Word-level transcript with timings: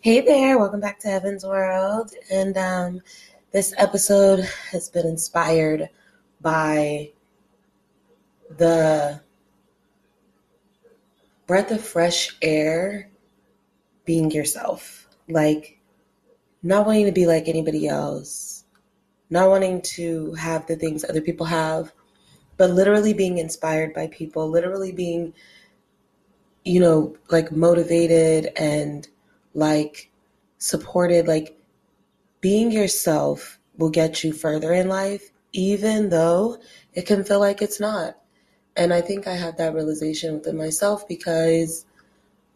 Hey 0.00 0.20
there, 0.20 0.60
welcome 0.60 0.78
back 0.78 1.00
to 1.00 1.08
Heaven's 1.08 1.44
World. 1.44 2.12
And 2.30 2.56
um, 2.56 3.00
this 3.50 3.74
episode 3.76 4.48
has 4.70 4.88
been 4.88 5.04
inspired 5.04 5.88
by 6.40 7.10
the 8.56 9.20
breath 11.48 11.72
of 11.72 11.82
fresh 11.82 12.36
air 12.42 13.10
being 14.04 14.30
yourself. 14.30 15.08
Like, 15.28 15.80
not 16.62 16.86
wanting 16.86 17.06
to 17.06 17.12
be 17.12 17.26
like 17.26 17.48
anybody 17.48 17.88
else, 17.88 18.66
not 19.30 19.48
wanting 19.48 19.82
to 19.96 20.32
have 20.34 20.64
the 20.68 20.76
things 20.76 21.02
other 21.02 21.20
people 21.20 21.46
have, 21.46 21.92
but 22.56 22.70
literally 22.70 23.14
being 23.14 23.38
inspired 23.38 23.94
by 23.94 24.06
people, 24.06 24.48
literally 24.48 24.92
being, 24.92 25.34
you 26.64 26.78
know, 26.78 27.16
like 27.30 27.50
motivated 27.50 28.52
and 28.56 29.08
like 29.58 30.10
supported, 30.58 31.26
like 31.26 31.58
being 32.40 32.70
yourself 32.70 33.58
will 33.76 33.90
get 33.90 34.24
you 34.24 34.32
further 34.32 34.72
in 34.72 34.88
life, 34.88 35.30
even 35.52 36.08
though 36.08 36.58
it 36.94 37.06
can 37.06 37.24
feel 37.24 37.40
like 37.40 37.62
it's 37.62 37.80
not. 37.80 38.16
And 38.76 38.92
I 38.92 39.00
think 39.00 39.26
I 39.26 39.34
had 39.34 39.58
that 39.58 39.74
realization 39.74 40.34
within 40.34 40.56
myself 40.56 41.06
because 41.08 41.84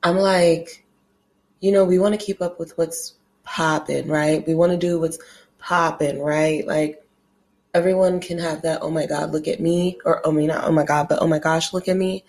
I'm 0.02 0.16
like, 0.16 0.84
you 1.60 1.72
know, 1.72 1.84
we 1.84 1.98
want 1.98 2.18
to 2.18 2.24
keep 2.24 2.40
up 2.40 2.58
with 2.58 2.76
what's 2.78 3.14
popping, 3.44 4.08
right? 4.08 4.46
We 4.46 4.54
want 4.54 4.72
to 4.72 4.78
do 4.78 5.00
what's 5.00 5.18
popping, 5.58 6.20
right? 6.20 6.66
Like 6.66 7.04
everyone 7.74 8.20
can 8.20 8.38
have 8.38 8.62
that, 8.62 8.82
oh 8.82 8.90
my 8.90 9.06
God, 9.06 9.32
look 9.32 9.48
at 9.48 9.60
me, 9.60 9.98
or 10.04 10.24
oh 10.26 10.32
me, 10.32 10.46
not 10.46 10.64
oh 10.64 10.72
my 10.72 10.84
God, 10.84 11.08
but 11.08 11.20
oh 11.20 11.26
my 11.26 11.38
gosh, 11.38 11.72
look 11.72 11.88
at 11.88 11.96
me 11.96 12.24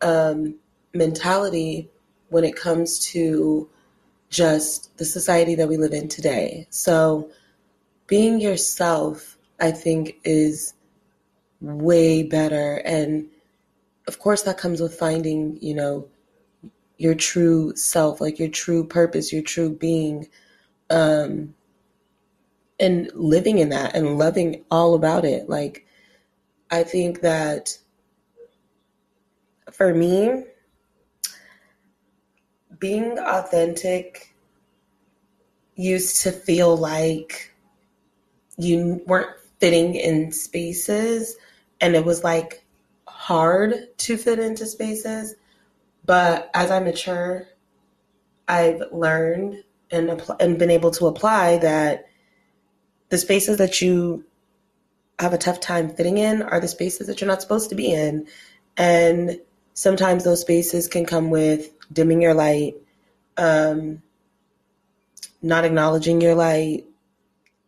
um, 0.00 0.56
mentality 0.94 1.90
when 2.30 2.44
it 2.44 2.56
comes 2.56 2.98
to 2.98 3.68
just 4.30 4.96
the 4.98 5.04
society 5.04 5.54
that 5.54 5.68
we 5.68 5.76
live 5.76 5.92
in 5.92 6.08
today. 6.08 6.66
So, 6.70 7.30
being 8.06 8.40
yourself, 8.40 9.38
I 9.60 9.70
think, 9.70 10.16
is 10.24 10.74
way 11.60 12.22
better. 12.22 12.76
And 12.84 13.28
of 14.06 14.18
course, 14.18 14.42
that 14.42 14.58
comes 14.58 14.80
with 14.80 14.98
finding, 14.98 15.58
you 15.60 15.74
know, 15.74 16.08
your 16.96 17.14
true 17.14 17.74
self, 17.76 18.20
like 18.20 18.38
your 18.38 18.48
true 18.48 18.84
purpose, 18.84 19.32
your 19.32 19.42
true 19.42 19.70
being, 19.70 20.28
um, 20.90 21.54
and 22.80 23.10
living 23.14 23.58
in 23.58 23.68
that 23.70 23.94
and 23.94 24.18
loving 24.18 24.64
all 24.70 24.94
about 24.94 25.24
it. 25.24 25.48
Like, 25.48 25.86
I 26.70 26.82
think 26.82 27.20
that 27.20 27.76
for 29.72 29.94
me, 29.94 30.44
being 32.78 33.18
authentic 33.18 34.34
used 35.74 36.22
to 36.22 36.32
feel 36.32 36.76
like 36.76 37.54
you 38.56 39.02
weren't 39.06 39.36
fitting 39.60 39.94
in 39.94 40.32
spaces 40.32 41.36
and 41.80 41.94
it 41.94 42.04
was 42.04 42.24
like 42.24 42.64
hard 43.06 43.74
to 43.98 44.16
fit 44.16 44.38
into 44.38 44.66
spaces. 44.66 45.34
But 46.04 46.50
as 46.54 46.70
i 46.70 46.80
mature 46.80 47.46
i've 48.48 48.82
learned 48.90 49.62
and, 49.90 50.22
and 50.40 50.58
been 50.58 50.70
able 50.70 50.90
to 50.92 51.06
apply 51.06 51.58
that 51.58 52.06
the 53.10 53.18
spaces 53.18 53.58
that 53.58 53.80
you 53.80 54.24
have 55.18 55.32
a 55.32 55.38
tough 55.38 55.60
time 55.60 55.90
fitting 55.90 56.18
in 56.18 56.42
are 56.42 56.60
the 56.60 56.68
spaces 56.68 57.06
that 57.06 57.20
you're 57.20 57.28
not 57.28 57.42
supposed 57.42 57.70
to 57.70 57.74
be 57.74 57.92
in. 57.92 58.26
And 58.76 59.40
sometimes 59.74 60.24
those 60.24 60.42
spaces 60.42 60.86
can 60.88 61.04
come 61.04 61.30
with 61.30 61.72
dimming 61.92 62.22
your 62.22 62.34
light, 62.34 62.74
um, 63.36 64.02
not 65.42 65.64
acknowledging 65.64 66.20
your 66.20 66.34
light, 66.34 66.84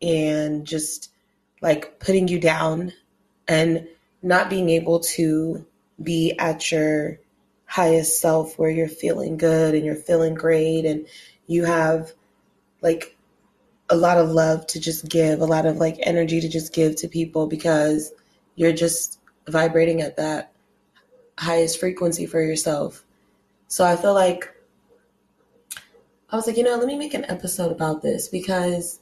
and 0.02 0.66
just 0.66 1.10
like 1.60 1.98
putting 2.00 2.28
you 2.28 2.40
down 2.40 2.92
and 3.48 3.86
not 4.22 4.50
being 4.50 4.70
able 4.70 5.00
to 5.00 5.64
be 6.02 6.34
at 6.39 6.70
your 6.70 7.18
highest 7.67 8.20
self 8.20 8.58
where 8.58 8.70
you're 8.70 8.89
feeling 8.89 9.36
good 9.36 9.74
and 9.74 9.84
you're 9.84 9.95
feeling 9.95 10.34
great 10.34 10.84
and 10.84 11.06
you 11.46 11.64
have 11.64 12.12
like 12.80 13.16
a 13.90 13.96
lot 13.96 14.18
of 14.18 14.30
love 14.30 14.66
to 14.68 14.80
just 14.80 15.08
give, 15.08 15.40
a 15.40 15.46
lot 15.46 15.66
of 15.66 15.77
like 15.77 15.98
energy 16.02 16.40
to 16.40 16.48
just 16.48 16.72
give 16.72 16.96
to 16.96 17.08
people 17.08 17.46
because 17.46 18.12
you're 18.55 18.72
just 18.72 19.18
vibrating 19.48 20.00
at 20.00 20.16
that 20.16 20.52
highest 21.39 21.80
frequency 21.80 22.27
for 22.27 22.42
yourself. 22.42 23.05
So 23.70 23.85
I 23.85 23.95
feel 23.95 24.14
like 24.14 24.53
I 26.29 26.35
was 26.35 26.48
like, 26.48 26.57
you 26.57 26.64
know, 26.64 26.75
let 26.75 26.89
me 26.89 26.98
make 26.98 27.14
an 27.14 27.25
episode 27.27 27.70
about 27.70 28.03
this 28.03 28.27
because 28.27 28.98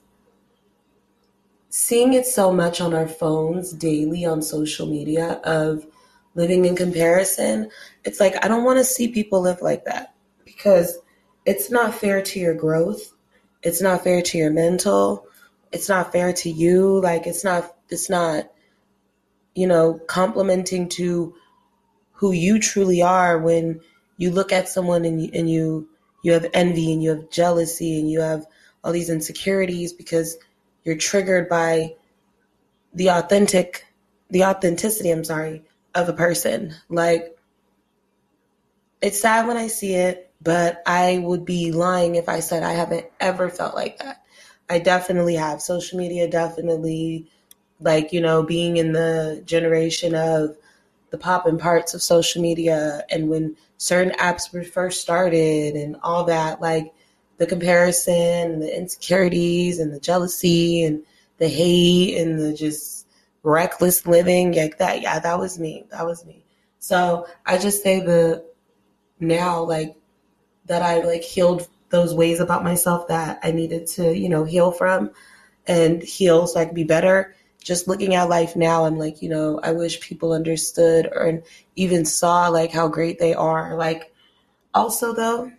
seeing 1.70 2.12
it 2.12 2.26
so 2.26 2.52
much 2.52 2.78
on 2.82 2.92
our 2.92 3.08
phones 3.08 3.72
daily 3.72 4.26
on 4.26 4.42
social 4.42 4.86
media 4.86 5.40
of 5.42 5.86
living 6.34 6.66
in 6.66 6.76
comparison, 6.76 7.70
it's 8.04 8.20
like 8.20 8.44
I 8.44 8.48
don't 8.48 8.64
want 8.64 8.78
to 8.78 8.84
see 8.84 9.08
people 9.08 9.40
live 9.40 9.62
like 9.62 9.86
that 9.86 10.14
because 10.44 10.98
it's 11.46 11.70
not 11.70 11.94
fair 11.94 12.20
to 12.20 12.38
your 12.38 12.54
growth. 12.54 13.14
It's 13.62 13.80
not 13.80 14.04
fair 14.04 14.20
to 14.20 14.36
your 14.36 14.50
mental. 14.50 15.26
It's 15.72 15.88
not 15.88 16.12
fair 16.12 16.34
to 16.34 16.50
you. 16.50 17.00
Like 17.00 17.26
it's 17.26 17.42
not 17.42 17.74
it's 17.88 18.10
not 18.10 18.50
you 19.54 19.66
know, 19.66 19.98
complimenting 20.08 20.90
to 20.90 21.34
who 22.12 22.32
you 22.32 22.60
truly 22.60 23.00
are 23.00 23.38
when 23.38 23.80
you 24.18 24.30
look 24.30 24.52
at 24.52 24.68
someone 24.68 25.06
and 25.06 25.22
you, 25.22 25.30
and 25.32 25.50
you 25.50 25.88
you 26.22 26.32
have 26.32 26.46
envy 26.52 26.92
and 26.92 27.02
you 27.02 27.10
have 27.10 27.30
jealousy 27.30 27.98
and 27.98 28.10
you 28.10 28.20
have 28.20 28.44
all 28.84 28.92
these 28.92 29.08
insecurities 29.08 29.94
because 29.94 30.36
you're 30.84 30.96
triggered 30.96 31.48
by 31.48 31.94
the 32.92 33.08
authentic 33.08 33.86
the 34.30 34.44
authenticity 34.44 35.10
i'm 35.10 35.24
sorry 35.24 35.64
of 35.94 36.08
a 36.08 36.12
person. 36.12 36.74
Like 36.88 37.36
it's 39.00 39.20
sad 39.20 39.46
when 39.46 39.56
i 39.56 39.68
see 39.68 39.94
it 39.94 40.30
but 40.42 40.82
i 40.86 41.18
would 41.18 41.44
be 41.44 41.72
lying 41.72 42.16
if 42.16 42.28
i 42.28 42.40
said 42.40 42.62
i 42.62 42.72
haven't 42.72 43.06
ever 43.20 43.48
felt 43.48 43.74
like 43.74 43.98
that. 43.98 44.22
I 44.70 44.78
definitely 44.80 45.36
have. 45.36 45.62
Social 45.62 45.98
media 45.98 46.28
definitely 46.28 47.30
like 47.80 48.12
you 48.12 48.20
know 48.20 48.42
being 48.42 48.76
in 48.76 48.92
the 48.92 49.42
generation 49.46 50.14
of 50.14 50.56
the 51.10 51.18
pop 51.18 51.46
and 51.46 51.58
parts 51.58 51.94
of 51.94 52.02
social 52.02 52.42
media 52.42 53.04
and 53.10 53.28
when 53.28 53.56
certain 53.78 54.12
apps 54.14 54.52
were 54.52 54.64
first 54.64 55.00
started 55.00 55.74
and 55.74 55.96
all 56.02 56.24
that, 56.24 56.60
like 56.60 56.92
the 57.38 57.46
comparison 57.46 58.52
and 58.52 58.62
the 58.62 58.76
insecurities 58.76 59.78
and 59.78 59.92
the 59.92 60.00
jealousy 60.00 60.82
and 60.82 61.02
the 61.38 61.48
hate 61.48 62.18
and 62.18 62.38
the 62.38 62.52
just 62.52 63.06
reckless 63.42 64.06
living 64.06 64.52
like 64.52 64.78
that. 64.78 65.00
Yeah, 65.00 65.18
that 65.20 65.38
was 65.38 65.58
me. 65.58 65.86
That 65.90 66.04
was 66.04 66.26
me. 66.26 66.44
So 66.78 67.26
I 67.46 67.58
just 67.58 67.82
say 67.82 68.00
the 68.00 68.44
now 69.20 69.62
like 69.62 69.96
that 70.66 70.82
I 70.82 71.00
like 71.00 71.22
healed 71.22 71.68
those 71.90 72.14
ways 72.14 72.40
about 72.40 72.64
myself 72.64 73.08
that 73.08 73.38
I 73.42 73.52
needed 73.52 73.86
to, 73.88 74.16
you 74.16 74.28
know, 74.28 74.44
heal 74.44 74.70
from 74.70 75.10
and 75.66 76.02
heal 76.02 76.46
so 76.46 76.60
I 76.60 76.66
could 76.66 76.74
be 76.74 76.84
better 76.84 77.34
just 77.62 77.88
looking 77.88 78.14
at 78.14 78.28
life 78.28 78.56
now, 78.56 78.84
I'm 78.84 78.98
like, 78.98 79.20
you 79.22 79.28
know, 79.28 79.60
I 79.62 79.72
wish 79.72 80.00
people 80.00 80.32
understood 80.32 81.06
or 81.06 81.42
even 81.76 82.04
saw 82.04 82.48
like 82.48 82.72
how 82.72 82.88
great 82.88 83.18
they 83.18 83.34
are. 83.34 83.76
Like, 83.76 84.14
also 84.74 85.12
though, 85.12 85.52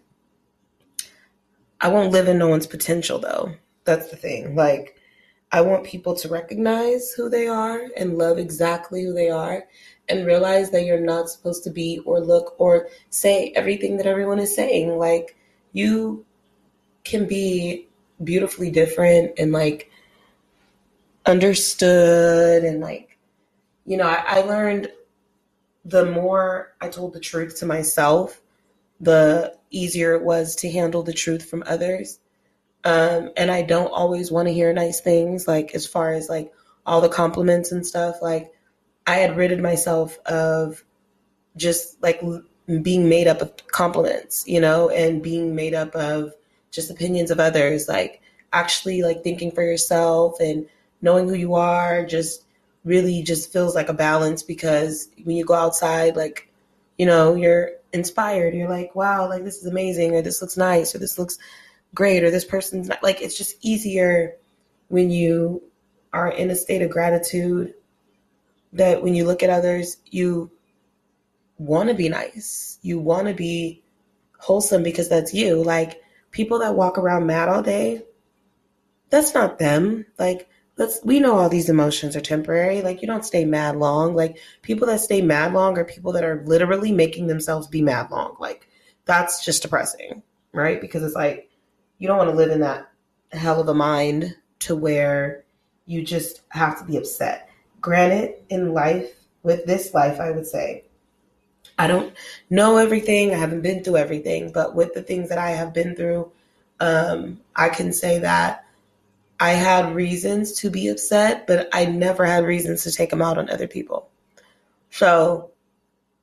I 1.81 1.89
won't 1.89 2.11
live 2.11 2.27
in 2.27 2.37
no 2.37 2.47
one's 2.47 2.67
potential 2.67 3.19
though. 3.19 3.53
That's 3.85 4.09
the 4.09 4.17
thing. 4.17 4.55
Like, 4.55 4.95
I 5.51 5.61
want 5.61 5.83
people 5.83 6.15
to 6.15 6.29
recognize 6.29 7.11
who 7.11 7.29
they 7.29 7.47
are 7.47 7.81
and 7.97 8.17
love 8.17 8.37
exactly 8.37 9.03
who 9.03 9.13
they 9.13 9.29
are 9.29 9.63
and 10.07 10.25
realize 10.25 10.69
that 10.71 10.85
you're 10.85 10.99
not 10.99 11.29
supposed 11.29 11.63
to 11.63 11.69
be 11.69 11.99
or 12.05 12.19
look 12.19 12.55
or 12.59 12.87
say 13.09 13.51
everything 13.55 13.97
that 13.97 14.05
everyone 14.05 14.39
is 14.39 14.55
saying. 14.55 14.97
Like, 14.97 15.35
you 15.73 16.25
can 17.03 17.27
be 17.27 17.87
beautifully 18.23 18.69
different 18.69 19.31
and 19.39 19.51
like 19.51 19.88
understood 21.29 22.63
and 22.63 22.81
like 22.81 23.17
you 23.85 23.95
know 23.95 24.07
I, 24.07 24.23
I, 24.27 24.41
learned 24.41 24.91
the 25.85 26.05
more 26.05 26.73
i 26.81 26.89
told 26.89 27.13
the 27.13 27.19
truth 27.19 27.59
to 27.59 27.65
myself 27.65 28.41
the 28.99 29.55
easier 29.71 30.13
it 30.13 30.23
was 30.23 30.55
to 30.57 30.71
handle 30.71 31.03
the 31.03 31.13
truth 31.13 31.49
from 31.49 31.63
others. 31.65 32.19
Um, 32.85 33.31
and 33.35 33.51
i 33.51 33.61
don't 33.61 33.91
always 33.91 34.31
want 34.31 34.47
to 34.47 34.53
hear 34.53 34.71
nice 34.71 35.01
things 35.01 35.47
like 35.47 35.75
as 35.75 35.85
far 35.85 36.13
as 36.13 36.29
like 36.29 36.53
all 36.85 37.01
the 37.01 37.09
compliments 37.09 37.71
and 37.71 37.85
stuff. 37.85 38.17
Like 38.21 38.53
i 39.05 39.15
had 39.15 39.35
ridded 39.37 39.59
myself 39.59 40.17
of 40.25 40.83
just 41.57 42.01
like 42.01 42.21
being 42.81 43.09
made 43.09 43.27
up 43.27 43.41
of 43.41 43.67
compliments 43.67 44.45
you 44.47 44.61
know 44.61 44.89
and 44.89 45.21
being 45.21 45.55
made 45.55 45.73
up 45.73 45.93
of 45.95 46.33
just 46.71 46.89
opinions 46.89 47.31
of 47.31 47.39
others. 47.39 47.87
Like 47.89 48.21
actually 48.53 49.03
like 49.03 49.23
thinking 49.23 49.51
for 49.51 49.63
yourself 49.63 50.39
and 50.39 50.65
knowing 51.01 51.27
who 51.27 51.35
you 51.35 51.55
are 51.55 52.05
just 52.05 52.43
really 52.83 53.23
just 53.23 53.51
feels 53.51 53.75
like 53.75 53.89
a 53.89 53.93
balance 53.93 54.43
because 54.43 55.09
when 55.23 55.35
you 55.35 55.45
go 55.45 55.53
outside, 55.53 56.15
like, 56.15 56.51
you 56.97 57.05
know, 57.05 57.35
you're 57.35 57.71
inspired. 57.93 58.53
You're 58.53 58.69
like, 58.69 58.95
wow, 58.95 59.27
like 59.27 59.43
this 59.43 59.57
is 59.57 59.65
amazing, 59.65 60.13
or 60.13 60.21
this 60.21 60.41
looks 60.41 60.57
nice, 60.57 60.95
or 60.95 60.99
this 60.99 61.17
looks 61.17 61.37
great 61.93 62.23
or 62.23 62.31
this 62.31 62.45
person's 62.45 62.87
not 62.87 63.01
like 63.01 63.21
it's 63.21 63.37
just 63.37 63.55
easier 63.65 64.35
when 64.89 65.09
you 65.09 65.61
are 66.13 66.29
in 66.31 66.49
a 66.49 66.55
state 66.55 66.81
of 66.81 66.89
gratitude 66.89 67.73
that 68.73 69.01
when 69.01 69.15
you 69.15 69.25
look 69.25 69.41
at 69.43 69.49
others, 69.49 69.97
you 70.05 70.51
want 71.57 71.89
to 71.89 71.95
be 71.95 72.09
nice. 72.09 72.77
You 72.81 72.99
want 72.99 73.27
to 73.27 73.33
be 73.33 73.83
wholesome 74.37 74.83
because 74.83 75.09
that's 75.09 75.33
you. 75.33 75.63
Like 75.63 76.01
people 76.31 76.59
that 76.59 76.75
walk 76.75 76.97
around 76.97 77.25
mad 77.25 77.49
all 77.49 77.61
day, 77.61 78.03
that's 79.09 79.33
not 79.33 79.59
them. 79.59 80.05
Like 80.17 80.49
let's 80.79 80.99
we 81.03 81.19
know 81.19 81.37
all 81.37 81.49
these 81.49 81.69
emotions 81.69 82.15
are 82.15 82.21
temporary. 82.21 82.81
Like 82.81 83.01
you 83.01 83.07
don't 83.07 83.25
stay 83.25 83.45
mad 83.45 83.75
long. 83.75 84.15
Like 84.15 84.39
people 84.63 84.87
that 84.87 85.01
stay 85.01 85.21
mad 85.21 85.53
long 85.53 85.77
are 85.77 85.83
people 85.83 86.13
that 86.13 86.23
are 86.23 86.41
literally 86.45 86.91
making 86.91 87.27
themselves 87.27 87.67
be 87.67 87.81
mad 87.81 88.09
long. 88.09 88.37
Like 88.39 88.67
that's 89.05 89.43
just 89.45 89.61
depressing, 89.61 90.23
right? 90.53 90.79
Because 90.79 91.03
it's 91.03 91.15
like 91.15 91.51
you 91.99 92.07
don't 92.07 92.17
want 92.17 92.29
to 92.29 92.35
live 92.35 92.49
in 92.49 92.61
that 92.61 92.89
hell 93.33 93.59
of 93.59 93.67
a 93.67 93.73
mind 93.73 94.35
to 94.59 94.75
where 94.75 95.43
you 95.85 96.01
just 96.01 96.41
have 96.49 96.79
to 96.79 96.85
be 96.85 96.97
upset. 96.97 97.49
Granted, 97.81 98.35
in 98.49 98.73
life, 98.73 99.11
with 99.43 99.65
this 99.65 99.93
life, 99.93 100.19
I 100.19 100.31
would 100.31 100.47
say, 100.47 100.85
I 101.77 101.87
don't 101.87 102.13
know 102.49 102.77
everything. 102.77 103.33
I 103.33 103.37
haven't 103.37 103.61
been 103.61 103.83
through 103.83 103.97
everything, 103.97 104.51
but 104.51 104.75
with 104.75 104.93
the 104.93 105.01
things 105.01 105.29
that 105.29 105.37
I 105.37 105.51
have 105.51 105.73
been 105.73 105.95
through, 105.95 106.31
um, 106.79 107.39
I 107.55 107.69
can 107.69 107.93
say 107.93 108.19
that 108.19 108.65
I 109.39 109.51
had 109.51 109.95
reasons 109.95 110.53
to 110.59 110.69
be 110.69 110.89
upset, 110.89 111.47
but 111.47 111.69
I 111.71 111.85
never 111.85 112.25
had 112.25 112.43
reasons 112.43 112.83
to 112.83 112.91
take 112.91 113.09
them 113.09 113.21
out 113.21 113.37
on 113.37 113.49
other 113.49 113.67
people. 113.67 114.09
So 114.89 115.51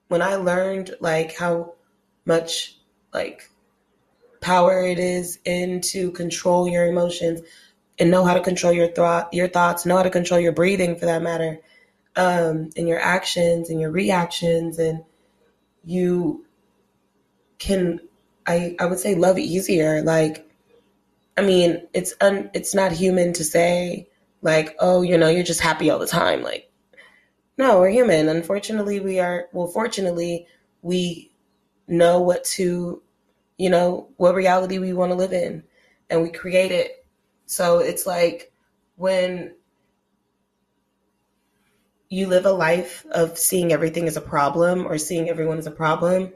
when 0.09 0.23
I 0.23 0.37
learned 0.37 0.95
like 1.01 1.35
how 1.35 1.75
much 2.25 2.77
like 3.15 3.51
power 4.41 4.85
it 4.85 4.99
is 4.99 5.39
in 5.45 5.81
to 5.81 6.11
control 6.13 6.69
your 6.69 6.87
emotions 6.87 7.41
and 7.99 8.11
know 8.11 8.25
how 8.25 8.35
to 8.35 8.41
control 8.41 8.73
your 8.73 8.89
thought 8.89 9.33
your 9.33 9.49
thoughts, 9.49 9.87
know 9.87 9.97
how 9.97 10.03
to 10.03 10.11
control 10.11 10.39
your 10.39 10.53
breathing 10.53 10.97
for 10.97 11.07
that 11.07 11.23
matter, 11.23 11.59
um, 12.17 12.71
and 12.77 12.87
your 12.89 13.01
actions 13.01 13.71
and 13.71 13.81
your 13.81 13.91
reactions 13.91 14.79
and 14.79 15.03
you 15.85 16.45
can 17.59 18.01
I 18.47 18.77
I 18.79 18.87
would 18.87 18.99
say 18.99 19.15
love 19.15 19.39
easier. 19.39 20.03
Like 20.03 20.46
I 21.37 21.43
mean, 21.43 21.87
it's 21.93 22.15
un, 22.21 22.51
it's 22.55 22.75
not 22.75 22.93
human 22.93 23.33
to 23.35 23.45
say 23.45 24.09
like, 24.43 24.77
oh, 24.81 25.03
you 25.03 25.19
know, 25.19 25.29
you're 25.29 25.43
just 25.43 25.61
happy 25.61 25.91
all 25.91 25.99
the 25.99 26.07
time. 26.07 26.43
Like, 26.43 26.71
no, 27.59 27.81
we're 27.81 27.91
human. 27.91 28.29
Unfortunately, 28.29 29.01
we 29.01 29.19
are. 29.21 29.47
Well, 29.53 29.67
fortunately, 29.67 30.47
we 30.83 31.33
know 31.89 32.21
what 32.21 32.45
to, 32.45 33.03
you 33.59 33.71
know, 33.71 34.09
what 34.17 34.35
reality 34.35 34.79
we 34.79 34.93
want 34.93 35.11
to 35.13 35.17
live 35.17 35.33
in, 35.33 35.63
and 36.11 36.23
we 36.23 36.31
create 36.31 36.73
it. 36.73 37.05
So 37.47 37.79
it's 37.79 38.07
like 38.07 38.53
when 38.97 39.55
you 42.09 42.29
live 42.29 42.47
a 42.47 42.53
life 42.53 43.05
of 43.11 43.39
seeing 43.39 43.73
everything 43.73 44.07
as 44.07 44.17
a 44.17 44.21
problem 44.21 44.87
or 44.87 44.99
seeing 44.99 45.29
everyone 45.29 45.59
as 45.59 45.67
a 45.67 45.73
problem 45.73 46.33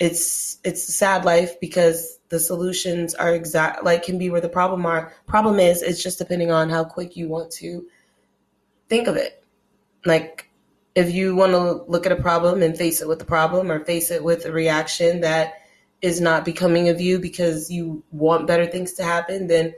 it's 0.00 0.58
it's 0.64 0.88
a 0.88 0.92
sad 0.92 1.24
life 1.26 1.60
because 1.60 2.18
the 2.30 2.40
solutions 2.40 3.14
are 3.14 3.34
exact 3.34 3.84
like 3.84 4.02
can 4.02 4.18
be 4.18 4.30
where 4.30 4.40
the 4.40 4.48
problem 4.48 4.86
are 4.86 5.12
problem 5.26 5.60
is 5.60 5.82
it's 5.82 6.02
just 6.02 6.18
depending 6.18 6.50
on 6.50 6.70
how 6.70 6.82
quick 6.82 7.16
you 7.16 7.28
want 7.28 7.52
to 7.52 7.86
think 8.88 9.06
of 9.06 9.16
it. 9.16 9.44
Like 10.06 10.50
if 10.94 11.12
you 11.12 11.36
want 11.36 11.52
to 11.52 11.84
look 11.86 12.06
at 12.06 12.12
a 12.12 12.16
problem 12.16 12.62
and 12.62 12.76
face 12.76 13.00
it 13.02 13.08
with 13.08 13.18
the 13.18 13.24
problem 13.24 13.70
or 13.70 13.84
face 13.84 14.10
it 14.10 14.24
with 14.24 14.46
a 14.46 14.52
reaction 14.52 15.20
that 15.20 15.54
is 16.00 16.20
not 16.20 16.46
becoming 16.46 16.88
of 16.88 17.00
you 17.00 17.18
because 17.18 17.70
you 17.70 18.02
want 18.10 18.46
better 18.46 18.66
things 18.66 18.94
to 18.94 19.04
happen 19.04 19.46
then 19.46 19.74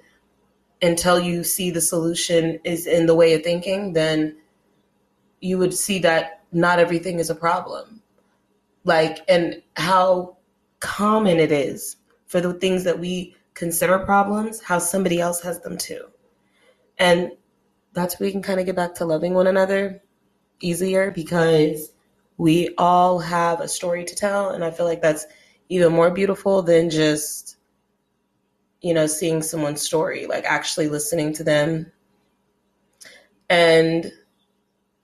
until 0.80 1.18
you 1.18 1.42
see 1.42 1.70
the 1.70 1.80
solution 1.80 2.60
is 2.64 2.86
in 2.86 3.06
the 3.06 3.14
way 3.14 3.34
of 3.34 3.42
thinking 3.42 3.92
then 3.92 4.36
you 5.40 5.58
would 5.58 5.74
see 5.74 5.98
that 5.98 6.44
not 6.52 6.78
everything 6.78 7.18
is 7.18 7.28
a 7.28 7.34
problem 7.34 8.01
like 8.84 9.18
and 9.28 9.62
how 9.76 10.36
common 10.80 11.38
it 11.38 11.52
is 11.52 11.96
for 12.26 12.40
the 12.40 12.54
things 12.54 12.84
that 12.84 12.98
we 12.98 13.36
consider 13.54 13.98
problems 13.98 14.62
how 14.62 14.78
somebody 14.78 15.20
else 15.20 15.40
has 15.42 15.60
them 15.60 15.76
too. 15.76 16.04
And 16.98 17.32
that's 17.92 18.18
where 18.18 18.26
we 18.26 18.32
can 18.32 18.42
kind 18.42 18.60
of 18.60 18.66
get 18.66 18.76
back 18.76 18.94
to 18.96 19.04
loving 19.04 19.34
one 19.34 19.46
another 19.46 20.02
easier 20.60 21.10
because 21.10 21.92
we 22.38 22.70
all 22.78 23.18
have 23.18 23.60
a 23.60 23.68
story 23.68 24.04
to 24.04 24.14
tell 24.14 24.50
and 24.50 24.64
i 24.64 24.70
feel 24.70 24.86
like 24.86 25.02
that's 25.02 25.26
even 25.68 25.92
more 25.92 26.10
beautiful 26.10 26.62
than 26.62 26.88
just 26.88 27.56
you 28.82 28.92
know 28.92 29.06
seeing 29.06 29.42
someone's 29.42 29.80
story 29.80 30.26
like 30.26 30.44
actually 30.44 30.88
listening 30.88 31.32
to 31.32 31.44
them. 31.44 31.90
And 33.48 34.12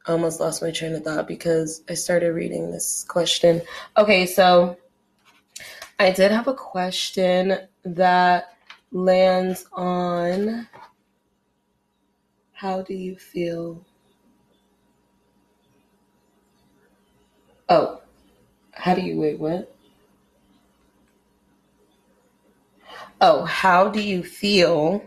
I 0.07 0.13
almost 0.13 0.41
lost 0.41 0.63
my 0.63 0.71
train 0.71 0.95
of 0.95 1.05
thought 1.05 1.29
because 1.29 1.83
I 1.89 1.95
started 1.95 2.33
reading 2.33 2.71
this 2.71 3.05
question. 3.09 3.61
Okay, 3.97 4.27
so 4.27 4.79
I 5.99 6.11
did 6.11 6.31
have 6.31 6.49
a 6.49 6.55
question 6.55 7.59
that 7.85 8.55
lands 8.93 9.67
on 9.73 10.67
how 12.53 12.83
do 12.83 12.95
you 12.95 13.17
feel? 13.17 13.85
Oh, 17.69 18.01
how 18.73 18.95
do 18.95 19.01
you 19.03 19.17
wait? 19.21 19.39
What? 19.39 19.75
Oh, 23.21 23.45
how 23.45 23.89
do 23.89 24.01
you 24.01 24.23
feel 24.23 25.03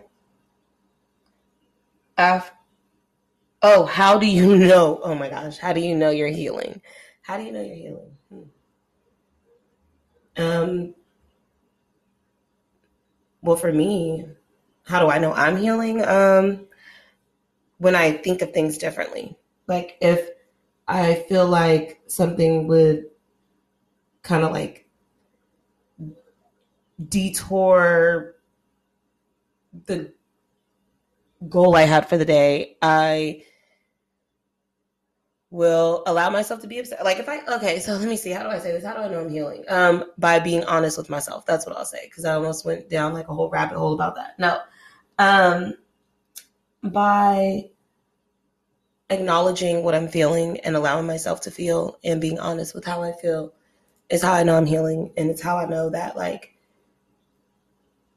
after? 2.18 2.61
Oh, 3.64 3.86
how 3.86 4.18
do 4.20 4.26
you 4.28 4.56
know? 4.58 5.00
Oh 5.04 5.16
my 5.16 5.30
gosh, 5.30 5.58
how 5.58 5.74
do 5.74 5.80
you 5.82 5.96
know 5.96 6.10
you're 6.12 6.28
healing? 6.28 6.82
How 7.22 7.38
do 7.38 7.44
you 7.44 7.52
know 7.52 7.62
you're 7.62 7.76
healing? 7.76 8.18
Hmm. 8.30 8.42
Um. 10.38 10.96
Well, 13.42 13.56
for 13.56 13.72
me, 13.72 14.26
how 14.86 15.00
do 15.00 15.08
I 15.10 15.18
know 15.18 15.34
I'm 15.34 15.58
healing? 15.58 16.04
Um, 16.06 16.68
when 17.80 17.96
I 17.96 18.12
think 18.14 18.42
of 18.42 18.54
things 18.54 18.78
differently. 18.78 19.36
Like 19.68 19.98
if 20.02 20.30
I 20.88 21.16
feel 21.28 21.48
like 21.48 22.02
something 22.08 22.68
would 22.68 23.06
kind 24.24 24.44
of 24.44 24.52
like 24.52 24.88
detour 27.10 28.36
the 29.86 30.14
goal 31.50 31.76
I 31.76 31.84
had 31.84 32.08
for 32.08 32.18
the 32.18 32.26
day, 32.26 32.78
I 32.82 33.44
will 35.52 36.02
allow 36.08 36.30
myself 36.30 36.62
to 36.62 36.68
be 36.68 36.80
upset. 36.80 37.04
Like 37.04 37.20
if 37.20 37.30
I 37.30 37.42
okay, 37.58 37.80
so 37.80 37.94
let 37.94 38.08
me 38.08 38.16
see. 38.16 38.32
How 38.32 38.44
do 38.44 38.50
I 38.50 38.58
say 38.58 38.72
this? 38.72 38.86
How 38.86 38.94
do 38.94 39.02
I 39.02 39.10
know 39.10 39.20
I'm 39.20 39.30
healing? 39.30 39.64
Um, 39.70 40.06
by 40.18 40.40
being 40.40 40.64
honest 40.64 40.98
with 40.98 41.10
myself. 41.10 41.46
That's 41.46 41.68
what 41.68 41.78
I'll 41.78 41.86
say 41.86 42.06
because 42.06 42.26
I 42.26 42.34
almost 42.34 42.66
went 42.66 42.90
down 42.90 43.14
like 43.14 43.28
a 43.28 43.34
whole 43.34 43.50
rabbit 43.50 43.78
hole 43.78 43.94
about 43.94 44.16
that. 44.16 44.40
No, 44.40 44.60
um, 45.20 45.76
by 46.82 47.70
acknowledging 49.10 49.84
what 49.84 49.94
I'm 49.94 50.08
feeling 50.08 50.58
and 50.62 50.78
allowing 50.78 51.06
myself 51.06 51.42
to 51.42 51.52
feel 51.52 52.00
and 52.04 52.22
being 52.22 52.40
honest 52.40 52.74
with 52.74 52.86
how 52.86 53.04
I 53.04 53.12
feel 53.12 53.54
is 54.10 54.22
how 54.22 54.34
I 54.34 54.44
know 54.44 54.56
I'm 54.56 54.66
healing, 54.66 55.12
and 55.18 55.30
it's 55.30 55.42
how 55.42 55.58
I 55.58 55.66
know 55.66 55.90
that 55.90 56.16
like 56.16 56.56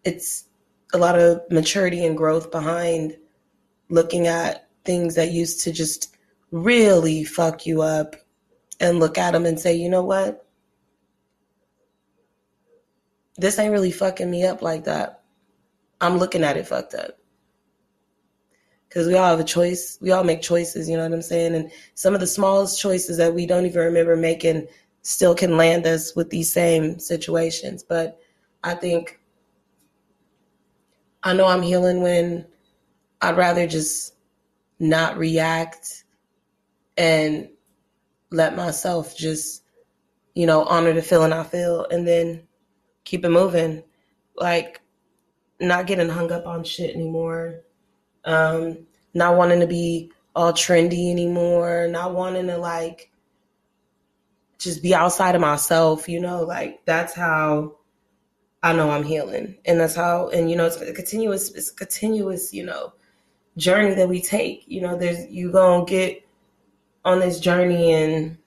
it's 0.04 0.44
a 0.92 0.98
lot 0.98 1.18
of 1.18 1.40
maturity 1.50 2.04
and 2.06 2.16
growth 2.16 2.52
behind 2.52 3.16
looking 3.88 4.28
at 4.28 4.68
things 4.84 5.16
that 5.16 5.32
used 5.32 5.64
to 5.64 5.72
just 5.72 6.13
really 6.54 7.24
fuck 7.24 7.66
you 7.66 7.82
up 7.82 8.14
and 8.78 9.00
look 9.00 9.18
at 9.18 9.32
them 9.32 9.44
and 9.44 9.58
say, 9.58 9.74
you 9.74 9.88
know 9.88 10.04
what? 10.04 10.46
This 13.36 13.58
ain't 13.58 13.72
really 13.72 13.90
fucking 13.90 14.30
me 14.30 14.46
up 14.46 14.62
like 14.62 14.84
that. 14.84 15.22
I'm 16.00 16.18
looking 16.18 16.44
at 16.44 16.56
it 16.56 16.68
fucked 16.68 16.94
up. 16.94 17.18
Because 18.88 19.08
we 19.08 19.14
all 19.14 19.30
have 19.30 19.40
a 19.40 19.44
choice. 19.44 19.98
We 20.00 20.12
all 20.12 20.22
make 20.22 20.42
choices, 20.42 20.88
you 20.88 20.96
know 20.96 21.02
what 21.02 21.12
I'm 21.12 21.22
saying? 21.22 21.56
And 21.56 21.72
some 21.94 22.14
of 22.14 22.20
the 22.20 22.26
smallest 22.28 22.80
choices 22.80 23.16
that 23.16 23.34
we 23.34 23.46
don't 23.46 23.66
even 23.66 23.82
remember 23.82 24.16
making 24.16 24.68
still 25.02 25.34
can 25.34 25.56
land 25.56 25.88
us 25.88 26.14
with 26.14 26.30
these 26.30 26.52
same 26.52 27.00
situations. 27.00 27.82
But 27.82 28.20
I 28.62 28.74
think 28.74 29.18
I 31.24 31.32
know 31.32 31.48
I'm 31.48 31.62
healing 31.62 32.00
when 32.00 32.46
I'd 33.20 33.36
rather 33.36 33.66
just 33.66 34.14
not 34.78 35.18
react 35.18 36.03
and 36.96 37.48
let 38.30 38.56
myself 38.56 39.16
just, 39.16 39.62
you 40.34 40.46
know, 40.46 40.64
honor 40.64 40.92
the 40.92 41.02
feeling 41.02 41.32
I 41.32 41.44
feel 41.44 41.86
and 41.86 42.06
then 42.06 42.42
keep 43.04 43.24
it 43.24 43.30
moving. 43.30 43.82
Like, 44.36 44.80
not 45.60 45.86
getting 45.86 46.08
hung 46.08 46.32
up 46.32 46.46
on 46.46 46.64
shit 46.64 46.94
anymore. 46.94 47.60
Um, 48.24 48.86
not 49.14 49.36
wanting 49.36 49.60
to 49.60 49.66
be 49.66 50.10
all 50.34 50.52
trendy 50.52 51.10
anymore. 51.10 51.86
Not 51.88 52.14
wanting 52.14 52.48
to, 52.48 52.58
like, 52.58 53.10
just 54.58 54.82
be 54.82 54.94
outside 54.94 55.34
of 55.34 55.40
myself, 55.40 56.08
you 56.08 56.20
know, 56.20 56.42
like, 56.42 56.84
that's 56.86 57.14
how 57.14 57.76
I 58.62 58.72
know 58.72 58.90
I'm 58.90 59.04
healing. 59.04 59.56
And 59.66 59.78
that's 59.78 59.94
how, 59.94 60.28
and 60.30 60.50
you 60.50 60.56
know, 60.56 60.64
it's 60.64 60.76
a 60.76 60.92
continuous, 60.92 61.50
it's 61.50 61.70
a 61.70 61.74
continuous, 61.74 62.52
you 62.54 62.64
know, 62.64 62.94
journey 63.58 63.94
that 63.94 64.08
we 64.08 64.22
take. 64.22 64.64
You 64.66 64.80
know, 64.80 64.96
there's, 64.96 65.26
you 65.30 65.52
gonna 65.52 65.84
get 65.84 66.23
on 67.04 67.20
this 67.20 67.40
journey 67.40 67.92
and 67.92 68.38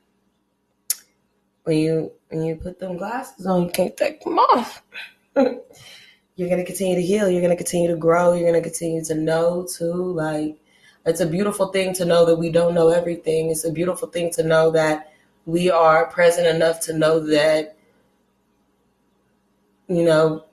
when 1.64 1.78
you, 1.78 2.12
when 2.30 2.44
you 2.44 2.56
put 2.56 2.80
them 2.80 2.98
glasses 2.98 3.46
on, 3.46 3.66
you 3.66 3.70
can't 3.70 3.96
take 3.98 4.24
them 4.24 4.40
off. 4.40 4.82
you're 5.36 6.50
gonna 6.50 6.64
continue 6.66 6.96
to 6.96 7.02
heal. 7.02 7.30
You're 7.30 7.42
gonna 7.42 7.56
continue 7.56 7.90
to 7.90 7.98
grow. 7.98 8.34
You're 8.34 8.48
gonna 8.48 8.64
continue 8.64 9.04
to 9.04 9.16
know 9.16 9.68
too. 9.70 10.14
Like, 10.14 10.58
it's 11.06 11.22
a 11.22 11.26
beautiful 11.26 11.68
thing 11.68 11.94
to 11.96 12.06
know 12.06 12.26
that 12.26 12.36
we 12.36 12.50
don't 12.50 12.74
know 12.74 12.90
everything. 12.90 13.50
It's 13.50 13.66
a 13.66 13.72
beautiful 13.72 14.08
thing 14.08 14.32
to 14.32 14.44
know 14.44 14.72
that 14.72 15.12
we 15.46 15.70
are 15.70 16.08
present 16.08 16.48
enough 16.48 16.80
to 16.82 16.98
know 16.98 17.20
that 17.28 17.78
you 19.88 20.04
know, 20.04 20.44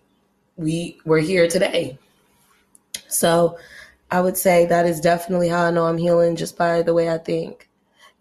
we 0.56 0.98
we're 1.04 1.18
here 1.18 1.48
today. 1.48 1.98
So 3.08 3.58
I 4.10 4.20
would 4.20 4.36
say 4.36 4.66
that 4.66 4.86
is 4.86 5.00
definitely 5.00 5.48
how 5.48 5.64
I 5.64 5.70
know 5.70 5.86
I'm 5.86 5.98
healing 5.98 6.36
just 6.36 6.56
by 6.56 6.82
the 6.82 6.94
way 6.94 7.10
I 7.10 7.18
think. 7.18 7.68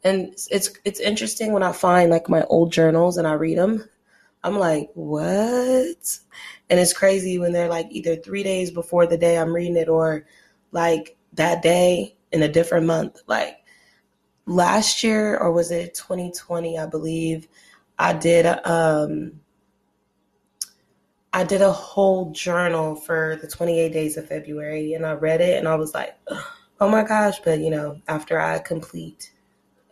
And 0.04 0.34
it's 0.52 0.70
it's 0.84 1.00
interesting 1.00 1.54
when 1.54 1.64
I 1.64 1.72
find 1.72 2.10
like 2.12 2.30
my 2.30 2.44
old 2.44 2.72
journals 2.72 3.18
and 3.18 3.28
I 3.28 3.34
read 3.34 3.58
them. 3.58 3.86
I'm 4.44 4.60
like, 4.60 4.90
what? 4.94 6.20
And 6.70 6.80
it's 6.80 6.94
crazy 6.94 7.40
when 7.40 7.54
they're 7.54 7.70
like 7.70 7.88
either 7.92 8.16
three 8.18 8.44
days 8.44 8.72
before 8.72 9.08
the 9.08 9.18
day 9.18 9.38
I'm 9.38 9.54
reading 9.54 9.78
it 9.78 9.88
or 9.88 10.26
like 10.72 11.16
that 11.34 11.62
day 11.62 12.18
in 12.32 12.44
a 12.44 12.50
different 12.50 12.86
month. 12.86 13.22
Like 13.28 13.64
last 14.46 15.04
year, 15.04 15.38
or 15.38 15.52
was 15.54 15.72
it 15.72 15.96
2020, 15.96 16.78
I 16.78 16.86
believe, 16.86 17.48
I 17.98 18.14
did 18.14 18.46
um 18.66 19.40
I 21.34 21.44
did 21.44 21.62
a 21.62 21.72
whole 21.72 22.32
journal 22.32 22.96
for 22.96 23.40
the 23.42 23.48
28 23.48 23.92
days 23.92 24.18
of 24.18 24.28
February 24.28 24.94
and 24.94 25.06
I 25.06 25.14
read 25.14 25.42
it 25.42 25.58
and 25.58 25.68
I 25.68 25.76
was 25.76 25.94
like, 25.94 26.16
oh 26.80 26.90
my 26.90 27.04
gosh. 27.04 27.40
But, 27.44 27.60
you 27.60 27.72
know, 27.72 28.00
after 28.08 28.40
I 28.40 28.60
complete 28.60 29.32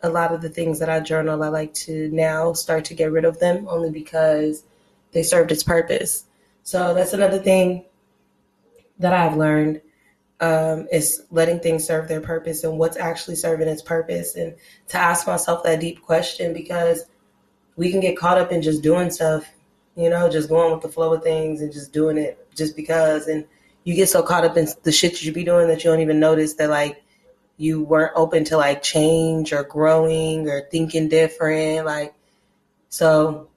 a 0.02 0.08
lot 0.08 0.32
of 0.32 0.40
the 0.42 0.48
things 0.48 0.78
that 0.80 0.88
I 0.88 1.00
journal, 1.00 1.42
I 1.42 1.48
like 1.48 1.74
to 1.74 2.08
now 2.12 2.52
start 2.52 2.84
to 2.86 2.94
get 2.94 3.12
rid 3.12 3.24
of 3.24 3.38
them 3.38 3.66
only 3.68 3.90
because 3.90 4.64
they 5.12 5.22
served 5.22 5.52
its 5.52 5.62
purpose. 5.62 6.24
So 6.62 6.94
that's 6.94 7.12
another 7.12 7.38
thing 7.38 7.84
that 8.98 9.12
I've 9.12 9.36
learned 9.36 9.80
um, 10.40 10.88
is 10.90 11.22
letting 11.30 11.60
things 11.60 11.86
serve 11.86 12.08
their 12.08 12.20
purpose 12.20 12.64
and 12.64 12.78
what's 12.78 12.96
actually 12.96 13.36
serving 13.36 13.68
its 13.68 13.82
purpose 13.82 14.34
and 14.34 14.54
to 14.88 14.98
ask 14.98 15.26
myself 15.26 15.62
that 15.62 15.80
deep 15.80 16.02
question 16.02 16.52
because 16.52 17.04
we 17.76 17.90
can 17.90 18.00
get 18.00 18.16
caught 18.16 18.38
up 18.38 18.50
in 18.50 18.60
just 18.60 18.82
doing 18.82 19.10
stuff 19.10 19.46
you 19.96 20.08
know, 20.08 20.28
just 20.28 20.48
going 20.48 20.72
with 20.72 20.82
the 20.82 20.88
flow 20.88 21.12
of 21.12 21.22
things 21.22 21.60
and 21.60 21.72
just 21.72 21.92
doing 21.92 22.16
it 22.16 22.48
just 22.54 22.76
because. 22.76 23.28
And 23.28 23.44
you 23.84 23.94
get 23.94 24.08
so 24.08 24.22
caught 24.22 24.44
up 24.44 24.56
in 24.56 24.68
the 24.82 24.92
shit 24.92 25.22
you 25.22 25.32
be 25.32 25.44
doing 25.44 25.68
that 25.68 25.84
you 25.84 25.90
don't 25.90 26.00
even 26.00 26.20
notice 26.20 26.54
that 26.54 26.70
like 26.70 27.02
you 27.56 27.82
weren't 27.82 28.12
open 28.16 28.44
to 28.44 28.56
like 28.56 28.82
change 28.82 29.52
or 29.52 29.62
growing 29.62 30.48
or 30.48 30.62
thinking 30.70 31.08
different. 31.08 31.86
Like, 31.86 32.14
so 32.88 33.48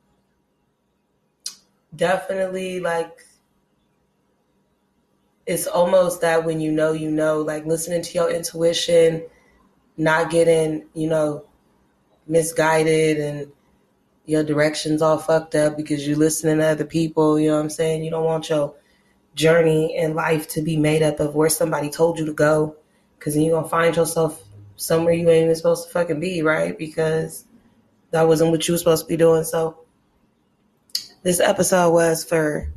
definitely 1.95 2.79
like 2.79 3.19
it's 5.45 5.67
almost 5.67 6.21
that 6.21 6.43
when 6.43 6.59
you 6.59 6.71
know, 6.71 6.91
you 6.91 7.11
know, 7.11 7.41
like 7.41 7.65
listening 7.65 8.01
to 8.01 8.13
your 8.13 8.31
intuition, 8.31 9.23
not 9.97 10.29
getting, 10.31 10.85
you 10.93 11.07
know, 11.07 11.45
misguided 12.27 13.17
and 13.19 13.51
your 14.25 14.43
directions 14.43 15.01
all 15.01 15.19
fucked 15.19 15.53
up 15.53 15.77
because 15.77 16.07
you're 16.07 16.17
listening 16.17 16.57
to 16.57 16.65
other 16.65 16.85
people. 16.85 17.39
You 17.39 17.49
know 17.49 17.55
what 17.55 17.63
I'm 17.63 17.69
saying? 17.69 18.03
You 18.03 18.09
don't 18.09 18.25
want 18.25 18.49
your 18.49 18.73
journey 19.35 19.95
in 19.95 20.15
life 20.15 20.47
to 20.49 20.61
be 20.61 20.77
made 20.77 21.03
up 21.03 21.19
of 21.19 21.35
where 21.35 21.49
somebody 21.49 21.89
told 21.89 22.17
you 22.17 22.25
to 22.25 22.33
go 22.33 22.75
because 23.25 23.35
you're 23.35 23.49
going 23.49 23.63
to 23.63 23.69
find 23.69 23.95
yourself 23.95 24.43
somewhere 24.75 25.11
you 25.11 25.27
ain't 25.31 25.45
even 25.45 25.55
supposed 25.55 25.87
to 25.87 25.91
fucking 25.91 26.19
be, 26.19 26.43
right? 26.43 26.77
Because 26.77 27.45
that 28.11 28.27
wasn't 28.27 28.51
what 28.51 28.67
you 28.67 28.75
were 28.75 28.77
supposed 28.77 29.03
to 29.03 29.09
be 29.09 29.17
doing. 29.17 29.43
So 29.43 29.79
this 31.23 31.39
episode 31.39 31.91
was 31.91 32.23
for 32.23 32.71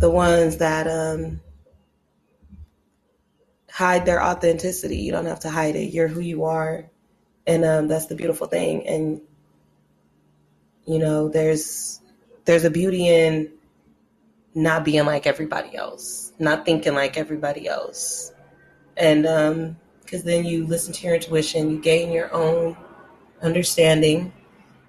the 0.00 0.10
ones 0.10 0.56
that 0.56 0.88
um, 0.88 1.40
hide 3.70 4.04
their 4.04 4.20
authenticity. 4.20 4.96
You 4.96 5.12
don't 5.12 5.26
have 5.26 5.40
to 5.40 5.50
hide 5.50 5.76
it. 5.76 5.94
You're 5.94 6.08
who 6.08 6.18
you 6.18 6.42
are. 6.42 6.90
And 7.46 7.64
um, 7.64 7.86
that's 7.86 8.06
the 8.06 8.16
beautiful 8.16 8.48
thing. 8.48 8.84
And 8.88 9.20
you 10.86 10.98
know, 10.98 11.28
there's 11.28 12.00
there's 12.46 12.64
a 12.64 12.70
beauty 12.70 13.06
in 13.06 13.52
not 14.56 14.84
being 14.84 15.06
like 15.06 15.24
everybody 15.24 15.76
else, 15.76 16.32
not 16.40 16.64
thinking 16.64 16.94
like 16.94 17.16
everybody 17.16 17.68
else. 17.68 18.32
And 18.96 19.26
um 19.26 19.76
because 20.02 20.22
then 20.22 20.44
you 20.44 20.64
listen 20.66 20.92
to 20.92 21.06
your 21.06 21.16
intuition, 21.16 21.70
you 21.70 21.80
gain 21.80 22.12
your 22.12 22.32
own 22.32 22.76
understanding 23.42 24.32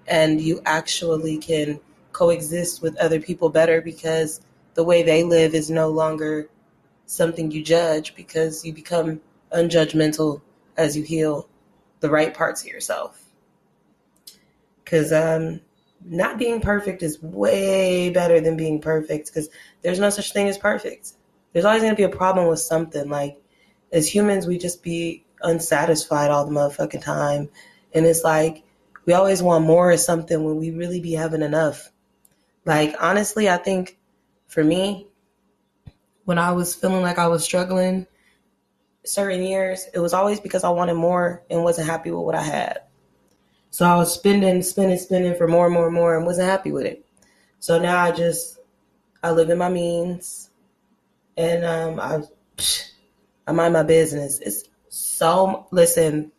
and 0.06 0.40
you 0.40 0.60
actually 0.64 1.38
can 1.38 1.80
coexist 2.12 2.80
with 2.82 2.96
other 2.98 3.20
people 3.20 3.48
better 3.48 3.80
because 3.80 4.40
the 4.74 4.84
way 4.84 5.02
they 5.02 5.24
live 5.24 5.54
is 5.54 5.70
no 5.70 5.88
longer 5.88 6.48
something 7.06 7.50
you 7.50 7.62
judge 7.62 8.14
because 8.14 8.64
you 8.64 8.72
become 8.72 9.20
unjudgmental 9.52 10.40
as 10.76 10.96
you 10.96 11.02
heal 11.02 11.48
the 12.00 12.08
right 12.08 12.32
parts 12.32 12.62
of 12.62 12.68
yourself. 12.68 13.24
Because 14.84 15.12
um, 15.12 15.60
not 16.04 16.38
being 16.38 16.60
perfect 16.60 17.02
is 17.02 17.20
way 17.22 18.10
better 18.10 18.40
than 18.40 18.56
being 18.56 18.80
perfect 18.80 19.26
because 19.28 19.48
there's 19.82 19.98
no 19.98 20.10
such 20.10 20.32
thing 20.32 20.48
as 20.48 20.56
perfect. 20.56 21.14
There's 21.52 21.64
always 21.64 21.82
going 21.82 21.92
to 21.92 21.96
be 21.96 22.04
a 22.04 22.08
problem 22.08 22.46
with 22.46 22.60
something. 22.60 23.08
Like, 23.08 23.40
as 23.92 24.12
humans, 24.12 24.46
we 24.46 24.58
just 24.58 24.82
be 24.82 25.24
unsatisfied 25.42 26.30
all 26.30 26.44
the 26.44 26.52
motherfucking 26.52 27.02
time. 27.02 27.48
And 27.94 28.04
it's 28.06 28.24
like, 28.24 28.64
we 29.06 29.14
always 29.14 29.42
want 29.42 29.64
more 29.64 29.90
of 29.90 30.00
something 30.00 30.44
when 30.44 30.56
we 30.56 30.70
really 30.70 31.00
be 31.00 31.12
having 31.12 31.42
enough. 31.42 31.90
Like, 32.64 32.94
honestly, 33.00 33.48
I 33.48 33.56
think 33.56 33.98
for 34.46 34.62
me, 34.62 35.06
when 36.24 36.38
I 36.38 36.52
was 36.52 36.74
feeling 36.74 37.00
like 37.00 37.18
I 37.18 37.28
was 37.28 37.42
struggling 37.42 38.06
certain 39.04 39.42
years, 39.42 39.86
it 39.94 40.00
was 40.00 40.12
always 40.12 40.40
because 40.40 40.64
I 40.64 40.68
wanted 40.68 40.94
more 40.94 41.42
and 41.48 41.64
wasn't 41.64 41.88
happy 41.88 42.10
with 42.10 42.24
what 42.24 42.34
I 42.34 42.42
had. 42.42 42.80
So 43.70 43.86
I 43.86 43.96
was 43.96 44.12
spending, 44.12 44.62
spending, 44.62 44.98
spending 44.98 45.34
for 45.36 45.48
more 45.48 45.66
and 45.66 45.74
more 45.74 45.86
and 45.86 45.94
more 45.94 46.16
and 46.16 46.26
wasn't 46.26 46.48
happy 46.48 46.72
with 46.72 46.84
it. 46.84 47.06
So 47.60 47.78
now 47.78 47.98
I 48.02 48.12
just, 48.12 48.58
I 49.22 49.30
live 49.30 49.50
in 49.50 49.58
my 49.58 49.68
means 49.68 50.50
and 51.36 51.64
um, 51.64 52.00
I, 52.00 52.22
I 53.48 53.52
mind 53.52 53.72
my 53.72 53.82
business. 53.82 54.38
It's 54.38 54.64
so, 54.88 55.66
listen, 55.72 56.30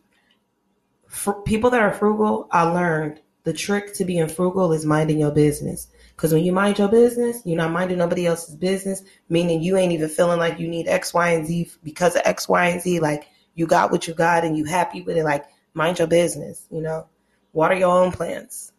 people 1.44 1.70
that 1.70 1.82
are 1.82 1.92
frugal, 1.92 2.48
I 2.50 2.62
learned 2.62 3.20
the 3.44 3.52
trick 3.52 3.92
to 3.94 4.04
being 4.04 4.28
frugal 4.28 4.72
is 4.72 4.86
minding 4.86 5.18
your 5.18 5.30
business. 5.30 5.88
Because 6.16 6.32
when 6.32 6.44
you 6.44 6.52
mind 6.52 6.78
your 6.78 6.88
business, 6.88 7.42
you're 7.44 7.56
not 7.56 7.72
minding 7.72 7.98
nobody 7.98 8.26
else's 8.26 8.54
business, 8.54 9.02
meaning 9.28 9.62
you 9.62 9.76
ain't 9.76 9.92
even 9.92 10.08
feeling 10.08 10.38
like 10.38 10.58
you 10.58 10.68
need 10.68 10.88
X, 10.88 11.12
Y, 11.12 11.28
and 11.30 11.46
Z 11.46 11.70
because 11.84 12.16
of 12.16 12.22
X, 12.24 12.48
Y, 12.48 12.68
and 12.68 12.80
Z. 12.80 13.00
Like 13.00 13.28
you 13.54 13.66
got 13.66 13.90
what 13.90 14.08
you 14.08 14.14
got 14.14 14.44
and 14.44 14.56
you 14.56 14.64
happy 14.64 15.02
with 15.02 15.16
it. 15.16 15.24
Like 15.24 15.44
mind 15.74 15.98
your 15.98 16.08
business, 16.08 16.66
you 16.70 16.80
know? 16.80 17.06
water 17.52 17.74
your 17.74 17.90
own 17.90 18.12
plants. 18.12 18.72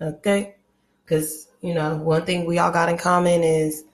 Okay? 0.00 0.54
Because, 1.04 1.48
you 1.60 1.74
know, 1.74 1.96
one 1.96 2.24
thing 2.24 2.44
we 2.44 2.58
all 2.58 2.70
got 2.70 2.88
in 2.88 2.98
common 2.98 3.42
is 3.42 3.84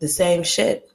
the 0.00 0.08
same 0.08 0.42
shit. 0.42 0.90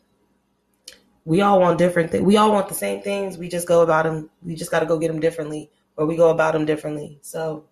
We 1.26 1.42
all 1.42 1.60
want 1.60 1.78
different 1.78 2.12
things. 2.12 2.24
We 2.24 2.38
all 2.38 2.52
want 2.52 2.68
the 2.68 2.76
same 2.76 3.02
things. 3.02 3.38
We 3.38 3.48
just 3.48 3.68
go 3.68 3.82
about 3.82 4.04
them. 4.04 4.30
We 4.42 4.56
just 4.56 4.72
got 4.72 4.82
to 4.82 4.86
go 4.86 5.00
get 5.00 5.08
them 5.08 5.22
differently, 5.22 5.72
or 5.96 6.06
we 6.06 6.18
go 6.18 6.30
about 6.30 6.54
them 6.54 6.66
differently. 6.66 7.20
So, 7.22 7.66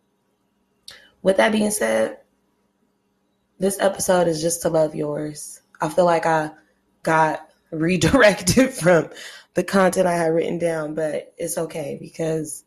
with 1.22 1.38
that 1.38 1.52
being 1.52 1.72
said, 1.72 2.20
this 3.60 3.80
episode 3.80 4.28
is 4.28 4.42
just 4.42 4.62
to 4.64 4.70
love 4.70 4.96
yours. 4.96 5.62
I 5.82 5.90
feel 5.90 6.06
like 6.06 6.26
I 6.26 6.52
got 7.04 7.48
redirected 7.72 8.70
from 8.74 9.10
the 9.54 9.64
content 9.64 10.08
I 10.08 10.16
had 10.16 10.34
written 10.34 10.58
down, 10.58 10.96
but 10.96 11.34
it's 11.38 11.58
okay 11.58 11.98
because 12.00 12.64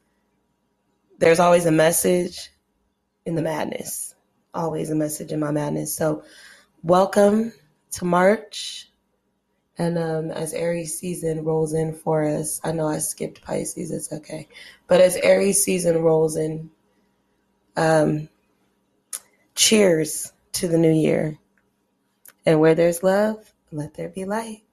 there's 1.19 1.41
always 1.41 1.67
a 1.67 1.73
message 1.73 2.51
in 3.25 3.35
the 3.35 3.43
madness. 3.43 4.15
Always 4.53 4.91
a 4.91 4.95
message 4.95 5.33
in 5.33 5.41
my 5.41 5.51
madness. 5.51 5.97
So, 5.97 6.25
welcome 6.83 7.53
to 7.93 8.05
March. 8.05 8.91
And 9.77 9.99
um, 9.99 10.31
as 10.31 10.53
Aries 10.53 10.99
season 10.99 11.45
rolls 11.45 11.75
in 11.75 11.95
for 11.95 12.25
us, 12.25 12.61
I 12.63 12.73
know 12.73 12.87
I 12.87 12.99
skipped 12.99 13.43
Pisces, 13.43 13.91
it's 13.91 14.13
okay. 14.13 14.49
But 14.87 15.01
as 15.01 15.17
Aries 15.17 15.63
season 15.63 16.03
rolls 16.03 16.37
in, 16.37 16.71
um, 17.77 18.29
cheers 19.55 20.33
to 20.53 20.69
the 20.69 20.79
new 20.79 20.93
year. 20.93 21.39
And 22.47 22.61
where 22.61 22.75
there's 22.75 23.03
love, 23.03 23.53
let 23.73 23.95
there 23.95 24.11
be 24.11 24.25
light. 24.25 24.64